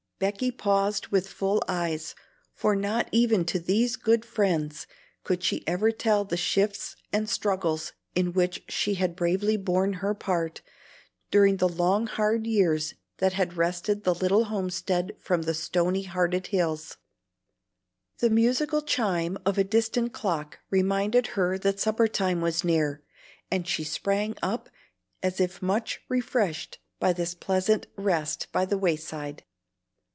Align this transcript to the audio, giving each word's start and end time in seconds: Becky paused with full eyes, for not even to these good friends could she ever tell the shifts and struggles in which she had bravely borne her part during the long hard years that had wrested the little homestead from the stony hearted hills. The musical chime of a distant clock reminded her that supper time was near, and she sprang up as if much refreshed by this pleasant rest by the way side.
Becky 0.19 0.51
paused 0.51 1.07
with 1.07 1.27
full 1.27 1.63
eyes, 1.67 2.13
for 2.53 2.75
not 2.75 3.09
even 3.11 3.43
to 3.45 3.57
these 3.59 3.95
good 3.95 4.23
friends 4.23 4.85
could 5.23 5.41
she 5.41 5.67
ever 5.67 5.89
tell 5.91 6.23
the 6.25 6.37
shifts 6.37 6.95
and 7.11 7.27
struggles 7.27 7.93
in 8.13 8.31
which 8.33 8.63
she 8.69 8.93
had 8.93 9.15
bravely 9.15 9.57
borne 9.57 9.93
her 9.93 10.13
part 10.13 10.61
during 11.31 11.57
the 11.57 11.67
long 11.67 12.05
hard 12.05 12.45
years 12.45 12.93
that 13.17 13.33
had 13.33 13.57
wrested 13.57 14.03
the 14.03 14.13
little 14.13 14.43
homestead 14.43 15.13
from 15.19 15.41
the 15.41 15.55
stony 15.55 16.03
hearted 16.03 16.45
hills. 16.45 16.97
The 18.19 18.29
musical 18.29 18.83
chime 18.83 19.39
of 19.43 19.57
a 19.57 19.63
distant 19.63 20.13
clock 20.13 20.59
reminded 20.69 21.25
her 21.33 21.57
that 21.57 21.79
supper 21.79 22.07
time 22.07 22.41
was 22.41 22.63
near, 22.63 23.01
and 23.49 23.67
she 23.67 23.83
sprang 23.83 24.35
up 24.43 24.69
as 25.23 25.39
if 25.39 25.63
much 25.63 25.99
refreshed 26.09 26.77
by 26.99 27.11
this 27.11 27.33
pleasant 27.33 27.87
rest 27.97 28.45
by 28.51 28.65
the 28.65 28.77
way 28.77 28.95
side. 28.95 29.45